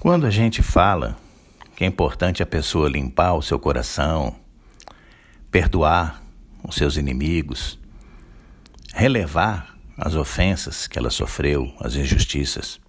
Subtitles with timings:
[0.00, 1.14] Quando a gente fala
[1.76, 4.34] que é importante a pessoa limpar o seu coração,
[5.50, 6.22] perdoar
[6.66, 7.78] os seus inimigos,
[8.94, 12.80] relevar as ofensas que ela sofreu, as injustiças,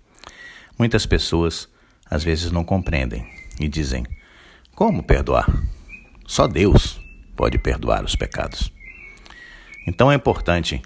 [0.80, 1.68] muitas pessoas
[2.10, 3.28] às vezes não compreendem
[3.60, 4.06] e dizem:
[4.74, 5.52] como perdoar?
[6.26, 6.98] Só Deus
[7.36, 8.72] pode perdoar os pecados.
[9.86, 10.82] Então é importante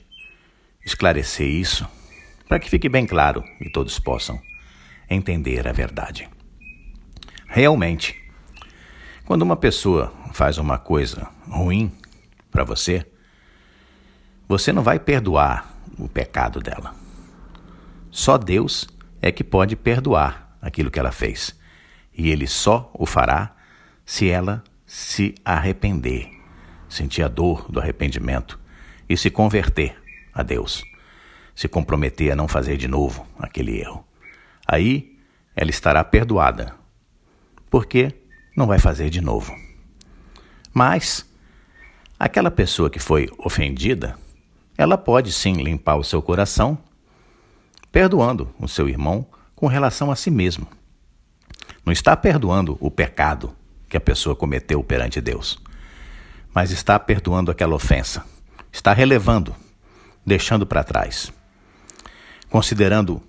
[0.83, 1.87] esclarecer isso
[2.47, 4.41] para que fique bem claro e todos possam
[5.09, 6.29] entender a verdade.
[7.47, 8.15] Realmente,
[9.25, 11.91] quando uma pessoa faz uma coisa ruim
[12.51, 13.05] para você,
[14.47, 16.93] você não vai perdoar o pecado dela.
[18.11, 18.87] Só Deus
[19.21, 21.57] é que pode perdoar aquilo que ela fez.
[22.13, 23.55] E Ele só o fará
[24.05, 26.29] se ela se arrepender,
[26.87, 28.59] sentir a dor do arrependimento
[29.09, 29.95] e se converter
[30.33, 30.83] a Deus,
[31.55, 34.05] se comprometer a não fazer de novo aquele erro.
[34.67, 35.17] Aí
[35.55, 36.75] ela estará perdoada,
[37.69, 38.13] porque
[38.55, 39.55] não vai fazer de novo.
[40.73, 41.25] Mas
[42.19, 44.17] aquela pessoa que foi ofendida,
[44.77, 46.77] ela pode sim limpar o seu coração,
[47.91, 49.25] perdoando o seu irmão
[49.55, 50.67] com relação a si mesmo.
[51.85, 53.55] Não está perdoando o pecado
[53.87, 55.61] que a pessoa cometeu perante Deus,
[56.53, 58.25] mas está perdoando aquela ofensa,
[58.71, 59.55] está relevando,
[60.25, 61.31] deixando para trás,
[62.49, 63.21] considerando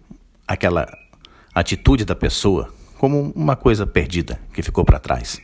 [0.48, 0.88] aquela
[1.56, 5.40] atitude da pessoa como uma coisa perdida que ficou para trás.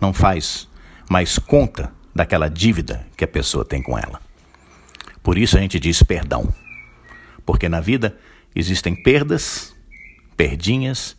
[0.00, 0.66] Não faz
[1.10, 4.18] mais conta daquela dívida que a pessoa tem com ela.
[5.22, 6.48] Por isso a gente diz perdão.
[7.44, 8.18] Porque na vida
[8.56, 9.74] existem perdas,
[10.38, 11.18] perdinhas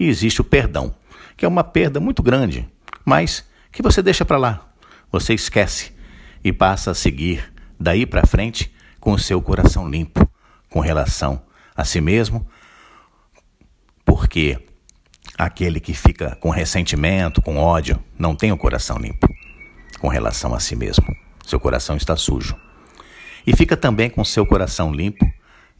[0.00, 0.94] e existe o perdão,
[1.36, 2.66] que é uma perda muito grande,
[3.04, 4.66] mas que você deixa para lá.
[5.12, 5.92] Você esquece
[6.42, 10.26] e passa a seguir daí para frente com o seu coração limpo
[10.70, 11.42] com relação
[11.76, 12.46] a si mesmo,
[14.04, 14.58] porque
[15.36, 19.28] aquele que fica com ressentimento, com ódio, não tem o coração limpo
[20.00, 21.04] com relação a si mesmo.
[21.46, 22.56] Seu coração está sujo.
[23.46, 25.24] E fica também com seu coração limpo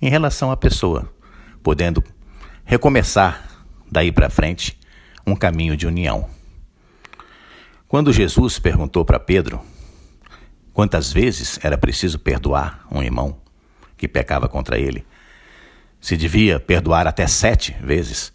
[0.01, 1.13] em relação à pessoa,
[1.63, 2.03] podendo
[2.65, 3.49] recomeçar
[3.91, 4.79] daí para frente
[5.27, 6.29] um caminho de união.
[7.89, 9.61] Quando Jesus perguntou para Pedro
[10.73, 13.41] quantas vezes era preciso perdoar um irmão
[13.97, 15.07] que pecava contra ele,
[16.05, 18.31] se devia perdoar até sete vezes.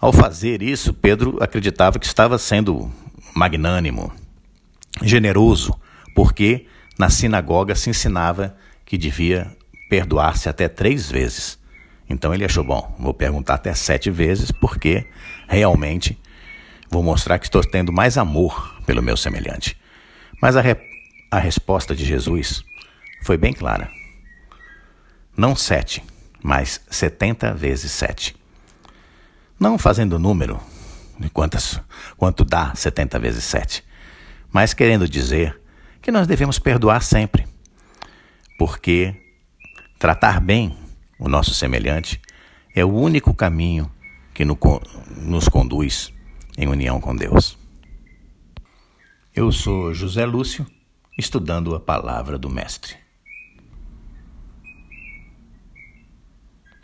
[0.00, 2.90] Ao fazer isso, Pedro acreditava que estava sendo
[3.32, 4.12] magnânimo,
[5.00, 5.72] generoso,
[6.16, 6.66] porque
[6.98, 9.56] na sinagoga se ensinava que devia
[9.88, 11.60] perdoar-se até três vezes.
[12.10, 15.06] Então ele achou, bom, vou perguntar até sete vezes, porque
[15.46, 16.20] realmente
[16.90, 19.78] vou mostrar que estou tendo mais amor pelo meu semelhante.
[20.42, 20.76] Mas a, re...
[21.30, 22.64] a resposta de Jesus
[23.22, 23.88] foi bem clara.
[25.36, 26.02] Não sete,
[26.44, 28.36] mais 70 vezes 7.
[29.58, 30.60] Não fazendo o número
[31.18, 31.80] de quantas,
[32.18, 33.82] quanto dá 70 vezes 7,
[34.52, 35.58] mas querendo dizer
[36.02, 37.46] que nós devemos perdoar sempre,
[38.58, 39.14] porque
[39.98, 40.76] tratar bem
[41.18, 42.20] o nosso semelhante
[42.76, 43.90] é o único caminho
[44.34, 46.12] que nos conduz
[46.58, 47.56] em união com Deus.
[49.34, 50.66] Eu sou José Lúcio,
[51.16, 53.03] estudando a palavra do Mestre.